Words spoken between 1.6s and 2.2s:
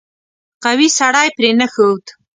ښود.